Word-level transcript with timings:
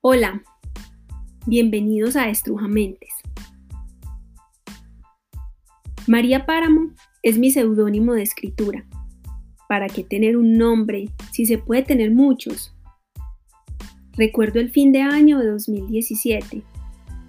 Hola, 0.00 0.44
bienvenidos 1.44 2.14
a 2.14 2.28
Estrujamentes. 2.28 3.10
María 6.06 6.46
Páramo 6.46 6.92
es 7.24 7.36
mi 7.36 7.50
seudónimo 7.50 8.14
de 8.14 8.22
escritura. 8.22 8.86
¿Para 9.68 9.88
qué 9.88 10.04
tener 10.04 10.36
un 10.36 10.56
nombre 10.56 11.06
si 11.32 11.46
se 11.46 11.58
puede 11.58 11.82
tener 11.82 12.12
muchos? 12.12 12.72
Recuerdo 14.12 14.60
el 14.60 14.70
fin 14.70 14.92
de 14.92 15.02
año 15.02 15.40
de 15.40 15.48
2017. 15.48 16.62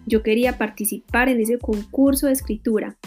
Yo 0.05 0.21
quería 0.21 0.59
participar 0.59 1.27
en 1.27 1.41
ese 1.41 1.57
concurso 1.57 2.27
de 2.27 2.33
escritura. 2.33 2.99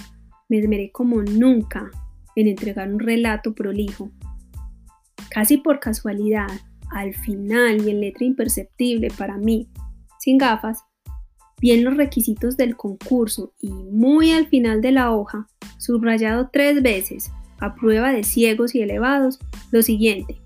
Me 0.48 0.58
esmeré 0.58 0.90
como 0.90 1.22
nunca 1.22 1.88
en 2.34 2.48
entregar 2.48 2.92
un 2.92 2.98
relato 2.98 3.54
prolijo. 3.54 4.10
Casi 5.30 5.58
por 5.58 5.78
casualidad, 5.78 6.48
al 6.92 7.14
final 7.14 7.86
y 7.86 7.90
en 7.90 8.00
letra 8.00 8.24
imperceptible 8.24 9.10
para 9.16 9.36
mí, 9.38 9.68
sin 10.18 10.38
gafas, 10.38 10.84
vi 11.60 11.72
en 11.72 11.84
los 11.84 11.96
requisitos 11.96 12.56
del 12.56 12.76
concurso 12.76 13.52
y 13.60 13.70
muy 13.70 14.32
al 14.32 14.48
final 14.48 14.80
de 14.80 14.92
la 14.92 15.12
hoja, 15.12 15.48
subrayado 15.78 16.50
tres 16.52 16.82
veces, 16.82 17.32
a 17.60 17.74
prueba 17.74 18.12
de 18.12 18.24
ciegos 18.24 18.74
y 18.74 18.82
elevados, 18.82 19.38
lo 19.70 19.82
siguiente. 19.82 20.40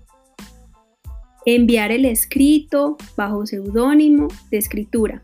Enviar 1.45 1.91
el 1.91 2.05
escrito 2.05 2.97
bajo 3.15 3.45
seudónimo 3.45 4.27
de 4.51 4.57
escritura. 4.57 5.23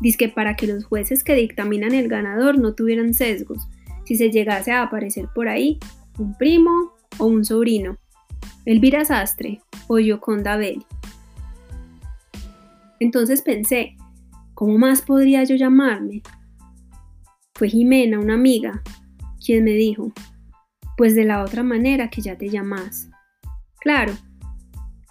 Dice 0.00 0.28
para 0.28 0.56
que 0.56 0.66
los 0.66 0.84
jueces 0.84 1.24
que 1.24 1.34
dictaminan 1.34 1.94
el 1.94 2.08
ganador 2.08 2.58
no 2.58 2.74
tuvieran 2.74 3.14
sesgos, 3.14 3.66
si 4.04 4.16
se 4.16 4.30
llegase 4.30 4.72
a 4.72 4.82
aparecer 4.82 5.26
por 5.34 5.48
ahí 5.48 5.78
un 6.18 6.36
primo 6.36 6.92
o 7.18 7.26
un 7.26 7.44
sobrino. 7.44 7.98
Elvira 8.64 9.04
Sastre 9.04 9.60
o 9.88 9.98
Yoconda 9.98 10.56
Belli. 10.56 10.86
Entonces 12.98 13.42
pensé, 13.42 13.96
¿cómo 14.54 14.78
más 14.78 15.02
podría 15.02 15.44
yo 15.44 15.54
llamarme? 15.54 16.22
Fue 17.54 17.68
Jimena, 17.68 18.18
una 18.18 18.34
amiga, 18.34 18.82
quien 19.44 19.64
me 19.64 19.72
dijo, 19.72 20.12
pues 20.96 21.14
de 21.14 21.24
la 21.24 21.42
otra 21.42 21.62
manera 21.62 22.10
que 22.10 22.22
ya 22.22 22.36
te 22.36 22.48
llamas. 22.48 23.10
Claro, 23.80 24.12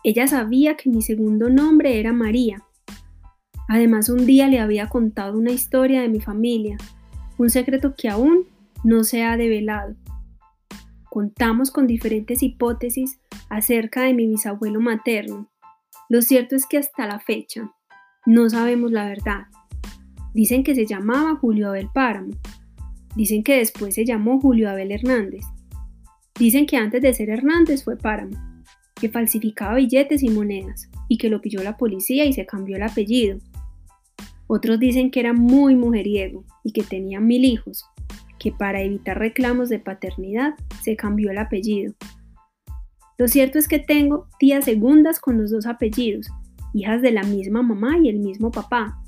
ella 0.04 0.28
sabía 0.28 0.76
que 0.78 0.89
mi 0.89 1.02
segundo 1.02 1.50
nombre 1.50 2.00
era 2.00 2.14
María. 2.14 2.64
Además, 3.67 4.10
un 4.10 4.26
día 4.26 4.48
le 4.48 4.60
había 4.60 4.89
contado 4.89 5.38
una 5.38 5.52
historia 5.52 6.02
de 6.02 6.10
mi 6.10 6.20
familia, 6.20 6.78
un 7.38 7.50
secreto 7.50 7.95
que 7.95 8.10
aún 8.10 8.45
no 8.84 9.04
se 9.04 9.23
ha 9.23 9.38
develado. 9.38 9.95
Contamos 11.10 11.72
con 11.72 11.88
diferentes 11.88 12.44
hipótesis 12.44 13.20
acerca 13.50 14.04
de 14.04 14.14
mi 14.14 14.28
bisabuelo 14.28 14.80
materno. 14.82 15.50
Lo 16.10 16.22
cierto 16.22 16.56
es 16.56 16.66
que 16.66 16.78
hasta 16.78 17.08
la 17.08 17.20
fecha 17.20 17.72
no 18.26 18.50
sabemos 18.50 18.92
la 18.92 19.06
verdad. 19.06 19.46
Dicen 20.34 20.64
que 20.64 20.76
se 20.76 20.86
llamaba 20.86 21.36
Julio 21.36 21.70
Abel 21.70 21.90
Páramo. 21.94 22.34
Dicen 23.16 23.44
que 23.44 23.58
después 23.58 23.96
se 23.96 24.06
llamó 24.06 24.40
Julio 24.40 24.70
Abel 24.70 24.92
Hernández. 24.92 25.46
Dicen 26.38 26.66
que 26.66 26.78
antes 26.78 27.02
de 27.02 27.14
ser 27.14 27.30
Hernández 27.30 27.84
fue 27.84 27.98
Páramo 27.98 28.38
que 28.96 29.10
falsificaba 29.10 29.76
billetes 29.76 30.23
y 30.23 30.30
monedas 30.30 30.90
y 31.08 31.18
que 31.18 31.30
lo 31.30 31.42
pilló 31.42 31.62
la 31.64 31.78
policía 31.78 32.26
y 32.26 32.34
se 32.34 32.46
cambió 32.46 32.78
el 32.78 32.84
apellido. 32.84 33.40
Otros 34.48 34.80
dicen 34.80 35.12
que 35.12 35.20
era 35.20 35.34
muy 35.34 35.76
mujeriego 35.76 36.46
y 36.64 36.72
que 36.72 36.84
tenía 36.84 37.20
mil 37.20 37.46
hijos, 37.46 37.86
que 38.40 38.52
para 38.52 38.82
evitar 38.82 39.20
reclamos 39.20 39.70
de 39.70 39.80
paternidad 39.80 40.56
se 40.82 40.96
cambió 40.96 41.32
el 41.32 41.38
apellido. 41.38 41.94
Lo 43.17 43.27
cierto 43.27 43.59
es 43.59 43.67
que 43.67 43.80
tengo 43.80 44.27
tías 44.39 44.66
segundas 44.66 45.19
con 45.19 45.38
los 45.38 45.52
dos 45.52 45.66
apellidos, 45.66 46.27
hijas 46.73 47.02
de 47.02 47.11
la 47.11 47.23
misma 47.23 47.61
mamá 47.61 47.97
y 47.97 48.09
el 48.09 48.20
mismo 48.20 48.52
papá, 48.52 49.02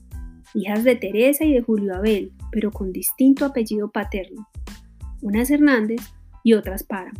hijas 0.53 0.83
de 0.83 0.95
Teresa 0.95 1.43
y 1.43 1.53
de 1.53 1.61
Julio 1.61 1.95
Abel, 1.95 2.31
pero 2.51 2.71
con 2.71 2.93
distinto 2.93 3.45
apellido 3.45 3.91
paterno, 3.91 4.47
unas 5.21 5.51
Hernández 5.51 6.01
y 6.43 6.53
otras 6.53 6.83
Páramo. 6.83 7.19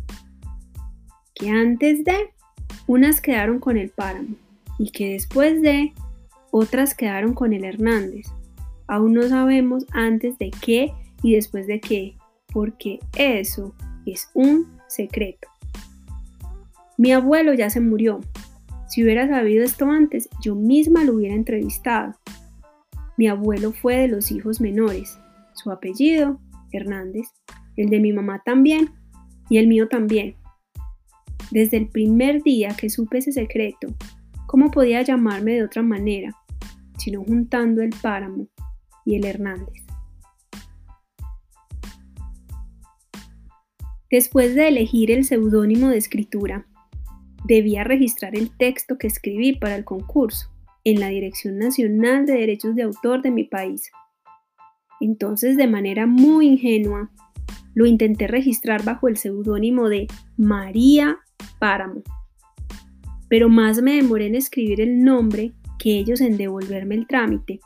Que 1.34 1.50
antes 1.50 2.04
de 2.04 2.30
unas 2.86 3.20
quedaron 3.20 3.60
con 3.60 3.76
el 3.76 3.90
páramo 3.90 4.34
y 4.78 4.90
que 4.90 5.12
después 5.12 5.60
de 5.60 5.92
otras 6.50 6.94
quedaron 6.94 7.34
con 7.34 7.52
el 7.52 7.64
Hernández. 7.64 8.26
Aún 8.86 9.12
no 9.12 9.28
sabemos 9.28 9.84
antes 9.92 10.38
de 10.38 10.50
qué 10.50 10.92
y 11.22 11.34
después 11.34 11.66
de 11.66 11.80
qué, 11.80 12.16
porque 12.52 12.98
eso 13.16 13.74
es 14.06 14.30
un 14.32 14.66
secreto. 14.88 15.48
Mi 16.98 17.12
abuelo 17.12 17.54
ya 17.54 17.70
se 17.70 17.80
murió. 17.80 18.20
Si 18.88 19.02
hubiera 19.02 19.26
sabido 19.26 19.64
esto 19.64 19.86
antes, 19.86 20.28
yo 20.42 20.54
misma 20.54 21.04
lo 21.04 21.14
hubiera 21.14 21.34
entrevistado. 21.34 22.14
Mi 23.16 23.28
abuelo 23.28 23.72
fue 23.72 23.96
de 23.96 24.08
los 24.08 24.30
hijos 24.30 24.60
menores. 24.60 25.18
Su 25.54 25.70
apellido, 25.70 26.38
Hernández. 26.72 27.28
El 27.76 27.88
de 27.88 28.00
mi 28.00 28.12
mamá 28.12 28.42
también. 28.44 28.90
Y 29.48 29.56
el 29.56 29.66
mío 29.66 29.88
también 29.88 30.36
desde 31.50 31.78
el 31.78 31.88
primer 31.88 32.42
día 32.42 32.76
que 32.78 32.90
supe 32.90 33.18
ese 33.18 33.32
secreto, 33.32 33.88
¿cómo 34.46 34.70
podía 34.70 35.02
llamarme 35.02 35.54
de 35.54 35.64
otra 35.64 35.82
manera, 35.82 36.30
sino 36.98 37.24
juntando 37.24 37.82
el 37.82 37.90
páramo 38.02 38.48
y 39.04 39.16
el 39.16 39.24
Hernández? 39.24 39.84
Después 44.10 44.54
de 44.54 44.68
elegir 44.68 45.10
el 45.10 45.24
seudónimo 45.24 45.88
de 45.88 45.98
escritura, 45.98 46.66
debía 47.48 47.82
registrar 47.82 48.36
el 48.36 48.54
texto 48.56 48.98
que 48.98 49.06
escribí 49.06 49.56
para 49.56 49.74
el 49.74 49.84
concurso 49.84 50.50
en 50.84 51.00
la 51.00 51.08
Dirección 51.08 51.58
Nacional 51.58 52.26
de 52.26 52.34
Derechos 52.34 52.76
de 52.76 52.82
Autor 52.82 53.22
de 53.22 53.30
mi 53.30 53.44
país. 53.44 53.90
Entonces, 55.00 55.56
de 55.56 55.66
manera 55.66 56.06
muy 56.06 56.46
ingenua, 56.46 57.10
lo 57.74 57.86
intenté 57.86 58.26
registrar 58.26 58.84
bajo 58.84 59.08
el 59.08 59.16
seudónimo 59.16 59.88
de 59.88 60.08
María 60.36 61.18
Páramo. 61.58 62.02
Pero 63.28 63.48
más 63.48 63.80
me 63.80 63.94
demoré 63.94 64.26
en 64.26 64.34
escribir 64.34 64.80
el 64.80 65.02
nombre 65.02 65.52
que 65.78 65.98
ellos 65.98 66.20
en 66.20 66.36
devolverme 66.36 66.96
el 66.96 67.06
trámite, 67.06 67.60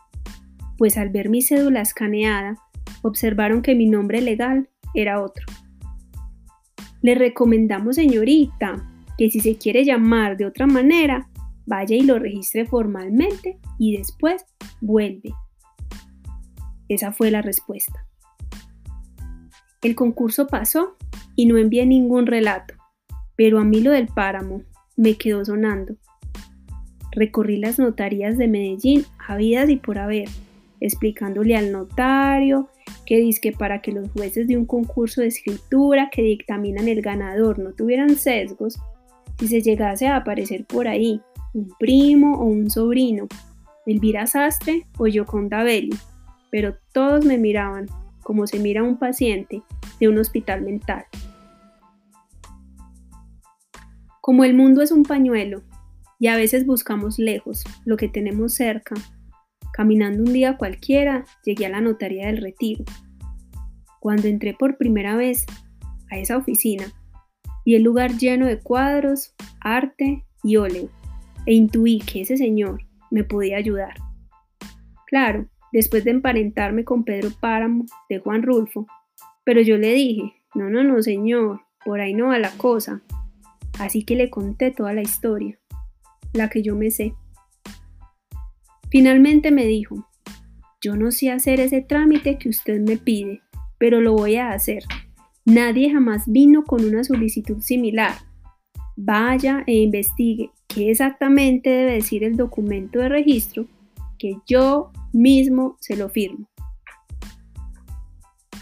pues 0.78 0.96
al 0.96 1.08
ver 1.08 1.28
mi 1.28 1.42
cédula 1.42 1.80
escaneada, 1.80 2.56
observaron 3.02 3.62
que 3.62 3.74
mi 3.74 3.86
nombre 3.86 4.20
legal 4.20 4.68
era 4.94 5.20
otro. 5.20 5.44
Le 7.00 7.14
recomendamos, 7.14 7.96
señorita, 7.96 8.91
que 9.22 9.30
si 9.30 9.38
se 9.38 9.56
quiere 9.56 9.84
llamar 9.84 10.36
de 10.36 10.46
otra 10.46 10.66
manera, 10.66 11.28
vaya 11.64 11.94
y 11.94 12.02
lo 12.02 12.18
registre 12.18 12.66
formalmente 12.66 13.60
y 13.78 13.96
después 13.96 14.44
vuelve. 14.80 15.30
Esa 16.88 17.12
fue 17.12 17.30
la 17.30 17.40
respuesta. 17.40 18.04
El 19.80 19.94
concurso 19.94 20.48
pasó 20.48 20.96
y 21.36 21.46
no 21.46 21.56
envié 21.56 21.86
ningún 21.86 22.26
relato 22.26 22.74
pero 23.36 23.58
a 23.58 23.64
mí 23.64 23.80
lo 23.80 23.92
del 23.92 24.08
páramo 24.08 24.62
me 24.96 25.16
quedó 25.16 25.44
sonando. 25.44 25.96
Recorrí 27.12 27.58
las 27.58 27.78
notarías 27.78 28.38
de 28.38 28.48
Medellín 28.48 29.04
habidas 29.26 29.68
y 29.68 29.76
por 29.76 29.98
haber, 29.98 30.28
explicándole 30.80 31.56
al 31.56 31.72
notario 31.72 32.68
que 33.06 33.18
dice 33.18 33.52
para 33.52 33.82
que 33.82 33.92
los 33.92 34.10
jueces 34.10 34.48
de 34.48 34.56
un 34.56 34.66
concurso 34.66 35.20
de 35.20 35.28
escritura 35.28 36.08
que 36.10 36.22
dictaminan 36.22 36.88
el 36.88 37.02
ganador 37.02 37.58
no 37.58 37.72
tuvieran 37.72 38.16
sesgos, 38.16 38.78
si 39.42 39.48
se 39.48 39.60
llegase 39.60 40.06
a 40.06 40.18
aparecer 40.18 40.64
por 40.64 40.86
ahí 40.86 41.20
un 41.52 41.74
primo 41.76 42.34
o 42.34 42.44
un 42.44 42.70
sobrino, 42.70 43.26
Elvira 43.86 44.28
Sastre 44.28 44.86
o 44.98 45.08
Yoconda 45.08 45.64
Belli, 45.64 45.96
pero 46.52 46.76
todos 46.92 47.24
me 47.24 47.38
miraban 47.38 47.86
como 48.22 48.46
se 48.46 48.60
mira 48.60 48.84
un 48.84 49.00
paciente 49.00 49.64
de 49.98 50.08
un 50.08 50.18
hospital 50.18 50.62
mental. 50.62 51.06
Como 54.20 54.44
el 54.44 54.54
mundo 54.54 54.80
es 54.80 54.92
un 54.92 55.02
pañuelo 55.02 55.64
y 56.20 56.28
a 56.28 56.36
veces 56.36 56.64
buscamos 56.64 57.18
lejos 57.18 57.64
lo 57.84 57.96
que 57.96 58.08
tenemos 58.08 58.54
cerca, 58.54 58.94
caminando 59.72 60.22
un 60.22 60.32
día 60.32 60.56
cualquiera 60.56 61.24
llegué 61.44 61.66
a 61.66 61.70
la 61.70 61.80
notaría 61.80 62.28
del 62.28 62.40
retiro. 62.40 62.84
Cuando 63.98 64.28
entré 64.28 64.54
por 64.54 64.76
primera 64.76 65.16
vez 65.16 65.46
a 66.12 66.18
esa 66.18 66.36
oficina, 66.36 66.84
vi 67.64 67.74
el 67.74 67.82
lugar 67.82 68.16
lleno 68.16 68.46
de 68.46 68.58
cuadros, 68.58 69.34
arte 69.60 70.24
y 70.42 70.56
óleo, 70.56 70.88
e 71.46 71.54
intuí 71.54 72.00
que 72.00 72.22
ese 72.22 72.36
señor 72.36 72.84
me 73.10 73.24
podía 73.24 73.56
ayudar. 73.56 73.94
Claro, 75.06 75.46
después 75.72 76.04
de 76.04 76.12
emparentarme 76.12 76.84
con 76.84 77.04
Pedro 77.04 77.30
Páramo 77.40 77.84
de 78.08 78.18
Juan 78.18 78.42
Rulfo, 78.42 78.86
pero 79.44 79.60
yo 79.60 79.76
le 79.76 79.92
dije, 79.92 80.34
no, 80.54 80.70
no, 80.70 80.84
no, 80.84 81.02
señor, 81.02 81.60
por 81.84 82.00
ahí 82.00 82.14
no 82.14 82.28
va 82.28 82.38
la 82.38 82.52
cosa, 82.52 83.02
así 83.78 84.04
que 84.04 84.16
le 84.16 84.30
conté 84.30 84.70
toda 84.70 84.92
la 84.92 85.02
historia, 85.02 85.58
la 86.32 86.48
que 86.48 86.62
yo 86.62 86.76
me 86.76 86.90
sé. 86.90 87.14
Finalmente 88.90 89.50
me 89.50 89.64
dijo, 89.66 90.06
yo 90.82 90.96
no 90.96 91.10
sé 91.10 91.30
hacer 91.30 91.60
ese 91.60 91.80
trámite 91.80 92.38
que 92.38 92.48
usted 92.48 92.80
me 92.80 92.96
pide, 92.96 93.40
pero 93.78 94.00
lo 94.00 94.14
voy 94.14 94.36
a 94.36 94.50
hacer. 94.50 94.82
Nadie 95.44 95.90
jamás 95.90 96.22
vino 96.26 96.64
con 96.64 96.84
una 96.84 97.02
solicitud 97.02 97.60
similar. 97.60 98.14
Vaya 98.94 99.64
e 99.66 99.74
investigue 99.74 100.50
qué 100.68 100.90
exactamente 100.90 101.68
debe 101.68 101.94
decir 101.94 102.22
el 102.22 102.36
documento 102.36 103.00
de 103.00 103.08
registro 103.08 103.66
que 104.18 104.36
yo 104.46 104.92
mismo 105.12 105.76
se 105.80 105.96
lo 105.96 106.08
firmo. 106.08 106.46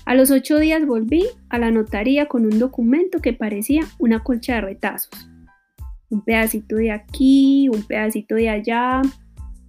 A 0.06 0.14
los 0.14 0.30
ocho 0.30 0.58
días 0.58 0.86
volví 0.86 1.26
a 1.50 1.58
la 1.58 1.70
notaría 1.70 2.26
con 2.26 2.46
un 2.46 2.58
documento 2.58 3.20
que 3.20 3.34
parecía 3.34 3.82
una 3.98 4.24
colcha 4.24 4.54
de 4.54 4.62
retazos. 4.62 5.28
Un 6.08 6.22
pedacito 6.22 6.76
de 6.76 6.92
aquí, 6.92 7.68
un 7.68 7.82
pedacito 7.82 8.36
de 8.36 8.48
allá, 8.48 9.02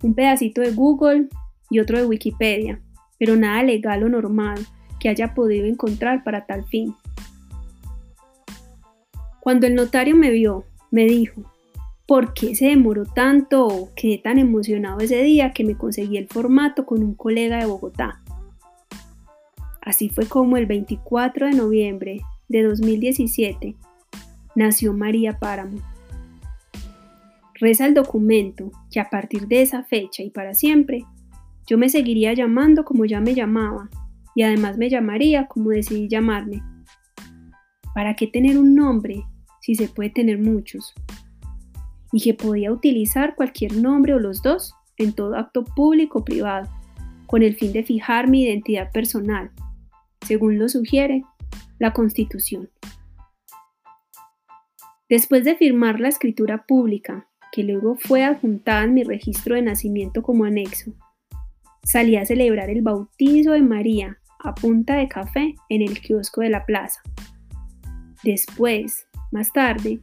un 0.02 0.16
pedacito 0.16 0.62
de 0.62 0.72
Google 0.72 1.28
y 1.70 1.80
otro 1.80 2.00
de 2.00 2.06
Wikipedia, 2.06 2.82
pero 3.20 3.36
nada 3.36 3.62
legal 3.64 4.04
o 4.04 4.10
normal 4.10 4.66
que 5.02 5.10
haya 5.10 5.34
podido 5.34 5.66
encontrar 5.66 6.24
para 6.24 6.46
tal 6.46 6.64
fin. 6.64 6.96
Cuando 9.40 9.66
el 9.66 9.74
notario 9.74 10.16
me 10.16 10.30
vio, 10.30 10.64
me 10.92 11.06
dijo, 11.06 11.42
¿por 12.06 12.36
qué 12.36 12.54
se 12.54 12.68
demoró 12.68 13.06
tanto 13.06 13.66
o 13.66 13.90
quedé 13.96 14.20
tan 14.20 14.38
emocionado 14.38 15.00
ese 15.00 15.24
día 15.24 15.54
que 15.54 15.64
me 15.64 15.76
conseguí 15.76 16.18
el 16.18 16.28
formato 16.28 16.86
con 16.86 17.02
un 17.02 17.16
colega 17.16 17.58
de 17.58 17.66
Bogotá? 17.66 18.22
Así 19.82 20.10
fue 20.10 20.28
como 20.28 20.58
el 20.58 20.68
24 20.68 21.48
de 21.48 21.54
noviembre 21.54 22.22
de 22.48 22.62
2017 22.62 23.76
nació 24.54 24.94
María 24.94 25.40
Páramo. 25.40 25.80
Reza 27.56 27.88
el 27.88 27.96
documento 27.96 28.70
que 28.92 29.00
a 29.00 29.10
partir 29.10 29.48
de 29.48 29.64
esa 29.64 29.84
fecha 29.84 30.22
y 30.22 30.30
para 30.30 30.54
siempre, 30.54 31.06
yo 31.66 31.80
me 31.80 31.90
seguiría 31.90 32.34
llamando 32.34 32.86
como 32.86 33.06
ya 33.06 33.20
me 33.20 33.34
llamaba 33.34 33.90
y 34.36 34.44
además 34.44 34.78
me 34.78 34.90
llamaría 34.90 35.48
como 35.48 35.72
decidí 35.72 36.08
llamarme. 36.08 36.62
¿Para 37.94 38.16
qué 38.16 38.28
tener 38.28 38.58
un 38.58 38.76
nombre 38.76 39.24
si 39.62 39.76
se 39.76 39.88
puede 39.88 40.10
tener 40.10 40.40
muchos? 40.40 40.94
Y 42.12 42.22
que 42.22 42.34
podía 42.34 42.72
utilizar 42.72 43.36
cualquier 43.36 43.76
nombre 43.76 44.14
o 44.14 44.20
los 44.20 44.42
dos 44.42 44.74
en 44.98 45.14
todo 45.14 45.36
acto 45.36 45.64
público 45.64 46.20
o 46.20 46.26
privado, 46.26 46.70
con 47.28 47.44
el 47.44 47.56
fin 47.56 47.72
de 47.74 47.84
fijar 47.84 48.28
mi 48.28 48.44
identidad 48.44 48.92
personal, 48.92 49.52
según 50.26 50.60
lo 50.60 50.68
sugiere 50.70 51.24
la 51.80 51.94
Constitución. 51.94 52.70
Después 55.10 55.44
de 55.44 55.56
firmar 55.56 56.00
la 56.00 56.10
escritura 56.10 56.66
pública, 56.66 57.28
que 57.52 57.64
luego 57.64 57.96
fue 57.96 58.24
adjuntada 58.24 58.84
en 58.84 58.94
mi 58.94 59.04
registro 59.04 59.56
de 59.56 59.62
nacimiento 59.62 60.22
como 60.22 60.46
anexo, 60.46 60.94
salí 61.84 62.16
a 62.16 62.26
celebrar 62.26 62.70
el 62.70 62.82
bautizo 62.82 63.52
de 63.52 63.62
María 63.62 64.21
a 64.44 64.56
punta 64.56 64.96
de 64.96 65.08
café 65.08 65.56
en 65.70 65.82
el 65.82 66.00
kiosco 66.00 66.42
de 66.42 66.50
la 66.50 66.66
plaza. 66.66 67.02
Después, 68.24 69.08
más 69.32 69.52
tarde, 69.54 70.00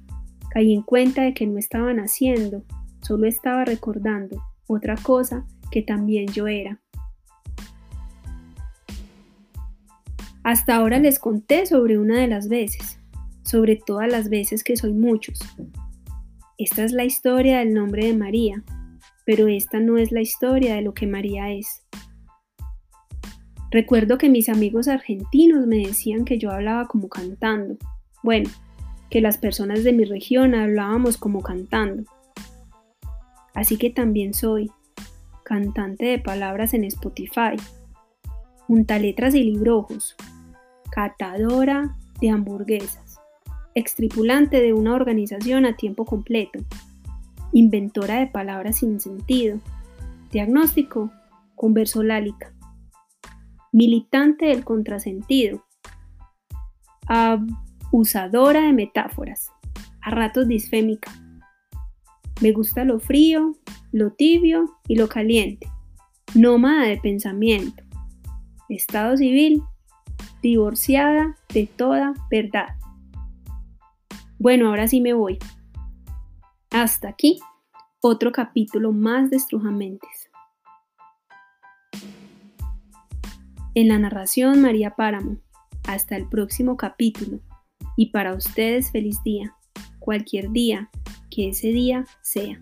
caí 0.50 0.72
en 0.72 0.82
cuenta 0.82 1.22
de 1.22 1.34
que 1.34 1.46
no 1.46 1.58
estaba 1.58 1.92
naciendo, 1.92 2.64
solo 3.00 3.26
estaba 3.26 3.64
recordando 3.64 4.42
otra 4.66 4.96
cosa 4.96 5.44
que 5.70 5.82
también 5.82 6.26
yo 6.28 6.46
era. 6.46 6.80
Hasta 10.42 10.76
ahora 10.76 10.98
les 10.98 11.18
conté 11.18 11.66
sobre 11.66 11.98
una 11.98 12.20
de 12.20 12.26
las 12.26 12.48
veces, 12.48 12.98
sobre 13.44 13.76
todas 13.76 14.10
las 14.10 14.30
veces 14.30 14.64
que 14.64 14.76
soy 14.76 14.94
muchos. 14.94 15.38
Esta 16.56 16.84
es 16.84 16.92
la 16.92 17.04
historia 17.04 17.58
del 17.58 17.74
nombre 17.74 18.06
de 18.06 18.16
María, 18.16 18.64
pero 19.26 19.46
esta 19.46 19.78
no 19.78 19.98
es 19.98 20.10
la 20.10 20.22
historia 20.22 20.74
de 20.74 20.82
lo 20.82 20.94
que 20.94 21.06
María 21.06 21.52
es. 21.52 21.84
Recuerdo 23.70 24.16
que 24.16 24.30
mis 24.30 24.48
amigos 24.48 24.88
argentinos 24.88 25.66
me 25.66 25.86
decían 25.86 26.24
que 26.24 26.38
yo 26.38 26.50
hablaba 26.50 26.86
como 26.86 27.08
cantando. 27.08 27.76
Bueno, 28.22 28.48
que 29.10 29.20
las 29.20 29.36
personas 29.36 29.84
de 29.84 29.92
mi 29.92 30.04
región 30.04 30.54
hablábamos 30.54 31.18
como 31.18 31.42
cantando. 31.42 32.04
Así 33.54 33.76
que 33.76 33.90
también 33.90 34.34
soy 34.34 34.70
cantante 35.44 36.06
de 36.06 36.18
palabras 36.18 36.74
en 36.74 36.84
Spotify, 36.84 37.56
letras 38.68 39.34
y 39.34 39.44
librojos, 39.44 40.14
catadora 40.90 41.96
de 42.20 42.30
hamburguesas, 42.30 43.18
extripulante 43.74 44.60
de 44.60 44.72
una 44.72 44.94
organización 44.94 45.64
a 45.64 45.76
tiempo 45.76 46.04
completo, 46.04 46.60
inventora 47.52 48.18
de 48.20 48.26
palabras 48.26 48.76
sin 48.78 49.00
sentido, 49.00 49.58
diagnóstico 50.30 51.10
conversolálica, 51.54 52.52
militante 53.78 54.46
del 54.46 54.64
contrasentido, 54.64 55.64
abusadora 57.06 58.62
de 58.62 58.72
metáforas, 58.72 59.52
a 60.00 60.10
ratos 60.10 60.48
disfémica. 60.48 61.12
Me 62.40 62.50
gusta 62.50 62.82
lo 62.82 62.98
frío, 62.98 63.52
lo 63.92 64.10
tibio 64.10 64.64
y 64.88 64.96
lo 64.96 65.08
caliente, 65.08 65.70
nómada 66.34 66.88
de 66.88 66.96
pensamiento, 66.96 67.84
estado 68.68 69.16
civil, 69.16 69.62
divorciada 70.42 71.36
de 71.54 71.68
toda 71.68 72.14
verdad. 72.32 72.70
Bueno, 74.40 74.70
ahora 74.70 74.88
sí 74.88 75.00
me 75.00 75.12
voy. 75.12 75.38
Hasta 76.72 77.10
aquí, 77.10 77.38
otro 78.00 78.32
capítulo 78.32 78.90
más 78.90 79.30
de 79.30 79.36
Estrujamentes. 79.36 80.27
En 83.78 83.86
la 83.86 83.98
narración 84.00 84.60
María 84.60 84.96
Páramo. 84.96 85.36
Hasta 85.86 86.16
el 86.16 86.28
próximo 86.28 86.76
capítulo. 86.76 87.38
Y 87.96 88.06
para 88.06 88.34
ustedes 88.34 88.90
feliz 88.90 89.22
día, 89.22 89.54
cualquier 90.00 90.50
día 90.50 90.90
que 91.30 91.50
ese 91.50 91.68
día 91.68 92.04
sea. 92.20 92.60